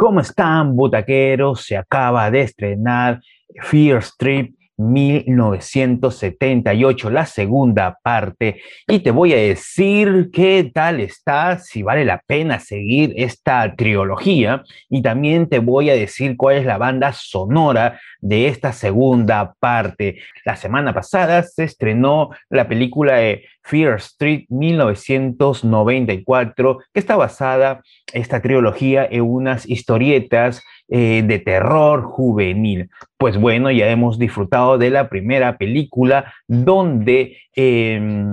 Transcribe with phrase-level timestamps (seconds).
[0.00, 1.66] ¿Cómo están, butaqueros?
[1.66, 3.20] Se acaba de estrenar
[3.64, 11.82] Fear Street 1978, la segunda parte, y te voy a decir qué tal está, si
[11.82, 16.78] vale la pena seguir esta trilogía, y también te voy a decir cuál es la
[16.78, 20.20] banda sonora de esta segunda parte.
[20.44, 28.40] La semana pasada se estrenó la película de Fear Street 1994, que está basada esta
[28.40, 30.62] trilogía en unas historietas
[30.92, 32.90] eh, de terror juvenil.
[33.16, 38.32] Pues bueno, ya hemos disfrutado de la primera película donde em,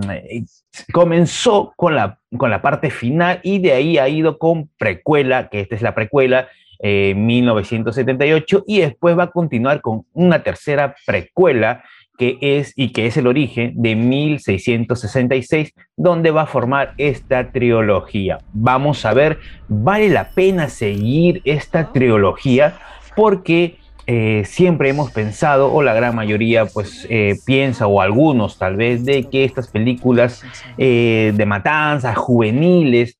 [0.92, 5.60] comenzó con la, con la parte final y de ahí ha ido con precuela, que
[5.60, 6.48] esta es la precuela,
[6.82, 11.84] 1978, eh, y después va a continuar con una tercera precuela
[12.17, 18.40] que es y que es el origen de 1666, donde va a formar esta trilogía.
[18.53, 22.79] Vamos a ver, vale la pena seguir esta trilogía
[23.15, 23.77] porque
[24.09, 29.04] eh, siempre hemos pensado, o la gran mayoría pues eh, piensa, o algunos tal vez,
[29.04, 30.43] de que estas películas
[30.77, 33.16] eh, de matanzas juveniles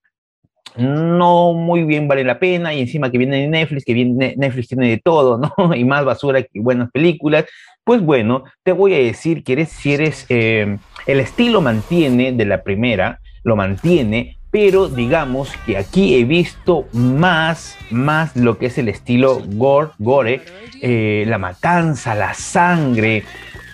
[0.78, 4.90] no muy bien vale la pena y encima que viene Netflix, que viene, Netflix tiene
[4.90, 5.76] de todo, ¿no?
[5.76, 7.46] Y más basura que buenas películas.
[7.84, 12.46] Pues bueno, te voy a decir que eres, si eres, eh, el estilo mantiene de
[12.46, 18.78] la primera, lo mantiene, pero digamos que aquí he visto más, más lo que es
[18.78, 20.42] el estilo gore, gore
[20.82, 23.24] eh, la matanza, la sangre,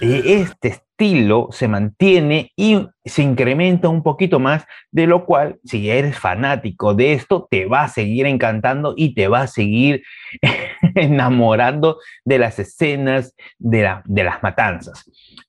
[0.01, 5.89] eh, este estilo se mantiene y se incrementa un poquito más, de lo cual, si
[5.89, 10.03] eres fanático de esto, te va a seguir encantando y te va a seguir
[10.95, 15.05] enamorando de las escenas de, la, de las matanzas.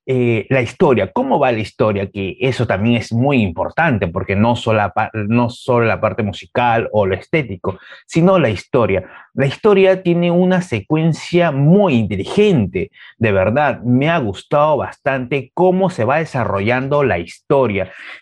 [0.06, 2.10] Eh, la historia, ¿cómo va la historia?
[2.10, 7.06] Que eso también es muy importante, porque no solo, no solo la parte musical o
[7.06, 9.04] lo estético, sino la historia.
[9.32, 16.04] La historia tiene una secuencia muy inteligente, de verdad, me ha gustado bastante cómo se
[16.04, 17.43] va desarrollando la historia,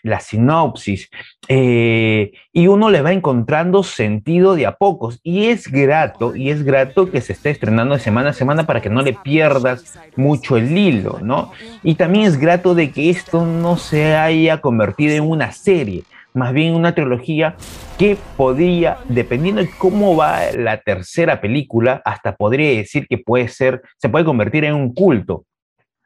[0.03, 1.09] la sinopsis,
[1.47, 6.63] eh, y uno le va encontrando sentido de a pocos, y es grato, y es
[6.63, 10.57] grato que se esté estrenando de semana a semana para que no le pierdas mucho
[10.57, 11.51] el hilo, ¿no?
[11.83, 16.03] Y también es grato de que esto no se haya convertido en una serie,
[16.33, 17.55] más bien una trilogía
[17.97, 23.81] que podría, dependiendo de cómo va la tercera película, hasta podría decir que puede ser,
[23.97, 25.45] se puede convertir en un culto.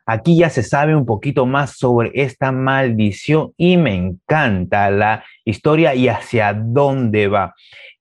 [0.09, 5.95] Aquí ya se sabe un poquito más sobre esta maldición y me encanta la historia
[5.95, 7.53] y hacia dónde va.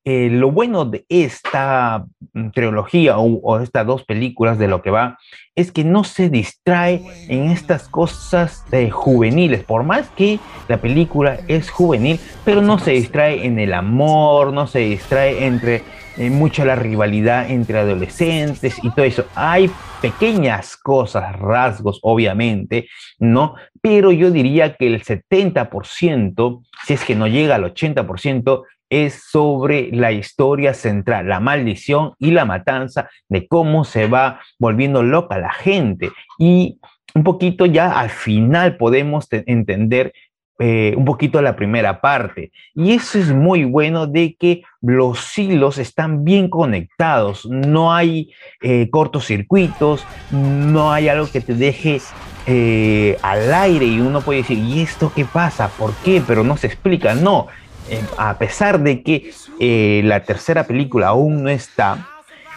[0.08, 5.18] Eh, lo bueno de esta mm, trilogía o, estas dos películas de lo que va
[5.56, 11.40] es que no se distrae en estas cosas de juveniles, por más que la película
[11.48, 15.82] es juvenil, pero no se distrae en el amor, no se distrae entre
[16.18, 19.24] eh, mucha la rivalidad entre adolescentes y todo eso.
[19.34, 19.68] Hay
[20.00, 22.86] pequeñas cosas, rasgos, obviamente,
[23.18, 23.56] ¿no?
[23.82, 29.90] Pero yo diría que el 70%, si es que no llega al 80%, es sobre
[29.92, 35.52] la historia central, la maldición y la matanza de cómo se va volviendo loca la
[35.52, 36.10] gente.
[36.38, 36.78] Y
[37.14, 40.12] un poquito ya al final podemos entender
[40.58, 42.50] eh, un poquito la primera parte.
[42.74, 48.30] Y eso es muy bueno de que los hilos están bien conectados, no hay
[48.62, 52.00] eh, cortocircuitos, no hay algo que te deje
[52.46, 55.68] eh, al aire y uno puede decir, ¿y esto qué pasa?
[55.68, 56.22] ¿Por qué?
[56.26, 57.14] Pero no se explica.
[57.14, 57.48] No,
[57.88, 59.30] eh, a pesar de que
[59.60, 62.08] eh, la tercera película aún no está,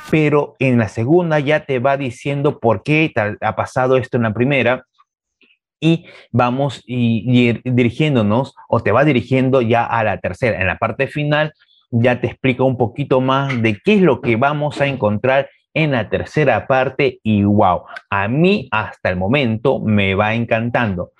[0.09, 4.33] pero en la segunda ya te va diciendo por qué ha pasado esto en la
[4.33, 4.85] primera
[5.79, 10.59] y vamos dirigiéndonos o te va dirigiendo ya a la tercera.
[10.59, 11.53] En la parte final
[11.91, 15.91] ya te explica un poquito más de qué es lo que vamos a encontrar en
[15.91, 21.11] la tercera parte y wow, a mí hasta el momento me va encantando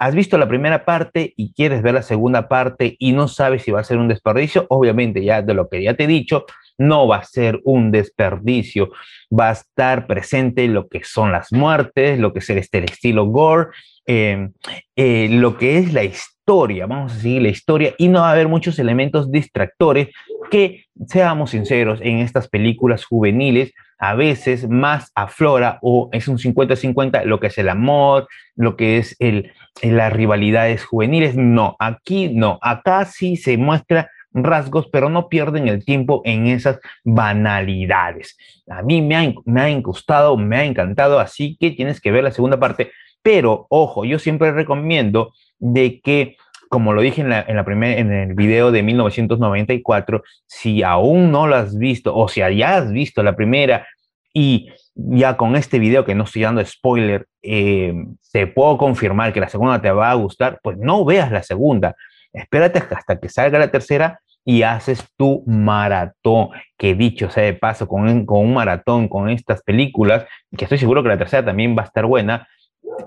[0.00, 3.70] has visto la primera parte y quieres ver la segunda parte y no sabes si
[3.70, 6.46] va a ser un desperdicio, obviamente ya de lo que ya te he dicho,
[6.78, 8.90] no va a ser un desperdicio,
[9.30, 13.26] va a estar presente lo que son las muertes, lo que es el, este, estilo
[13.26, 13.68] gore,
[14.06, 14.52] em,
[14.96, 18.32] eh, lo que es la historia, vamos a seguir la historia y no va a
[18.32, 20.08] haber muchos elementos distractores
[20.50, 27.24] que, seamos sinceros, en estas películas juveniles a veces más aflora o es un 50-50
[27.24, 29.52] lo que es el amor, lo que es el,
[29.82, 31.36] las rivalidades juveniles.
[31.36, 36.80] No, aquí no, acá sí se muestra rasgos, pero no pierden el tiempo en esas
[37.04, 38.36] banalidades.
[38.68, 42.32] A mí me ha, me gustado, me ha encantado, así que tienes que ver la
[42.32, 42.90] segunda parte.
[43.22, 46.36] Pero, ojo, yo siempre recomiendo de que
[46.74, 51.30] como lo dije en, la, en, la primer, en el video de 1994, si aún
[51.30, 53.86] no lo has visto o si ya has visto la primera
[54.32, 57.94] y ya con este video que no estoy dando spoiler, eh,
[58.32, 61.94] te puedo confirmar que la segunda te va a gustar, pues no veas la segunda.
[62.32, 67.86] Espérate hasta que salga la tercera y haces tu maratón, que dicho sea de paso,
[67.86, 70.26] con, un maratón, con estas películas,
[70.58, 72.48] que estoy seguro que la tercera también va a estar buena,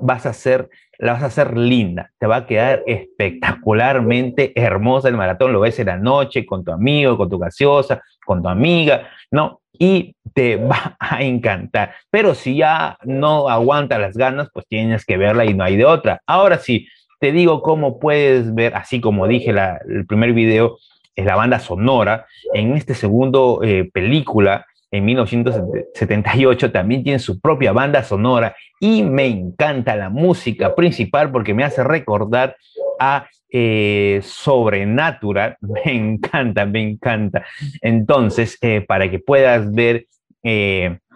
[0.02, 5.18] vas a hacer, la vas a hacer linda, te va a quedar espectacularmente hermosa el
[5.18, 9.10] maratón, lo ves en la noche con tu amigo, con tu gaseosa, con tu amiga,
[9.32, 9.62] ¿no?
[9.74, 11.94] Y te va a encantar.
[12.10, 15.86] Pero si ya no aguanta las ganas, pues tienes que verla y no hay de
[15.86, 16.22] otra.
[16.26, 16.88] Ahora sí,
[17.20, 20.78] te digo cómo puedes ver, así como dije la, el primer video,
[21.16, 22.28] es la banda sonora.
[22.54, 24.66] En este segundo eh, película,
[24.98, 31.54] en 1978, también tiene su propia banda sonora y me encanta la música principal porque
[31.54, 32.56] me hace recordar
[33.00, 35.58] a eh, Sobrenatural.
[35.62, 37.46] Me encanta, me encanta.
[37.82, 40.06] Entonces, eh, para que puedas ver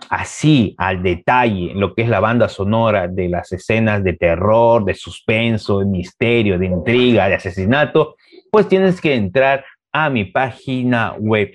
[0.10, 4.94] así al detalle lo que es la banda sonora de las escenas de terror, de
[4.94, 8.16] suspenso, de misterio, de intriga, de asesinato,
[8.52, 9.64] pues tienes que entrar
[9.94, 11.52] a mi página web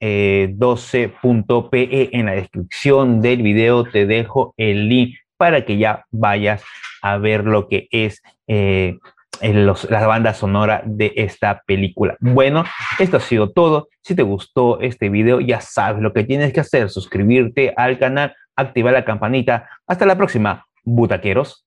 [0.00, 2.16] www.butaca12.pe.
[2.16, 6.62] En la descripción del video te dejo el link para que ya vayas
[7.02, 8.98] a ver lo que es eh,
[9.42, 12.16] la banda sonora de esta película.
[12.20, 12.64] Bueno,
[12.98, 13.88] esto ha sido todo.
[14.02, 18.34] Si te gustó este video, ya sabes lo que tienes que hacer, suscribirte al canal,
[18.54, 19.68] activar la campanita.
[19.86, 21.65] Hasta la próxima, butaqueros.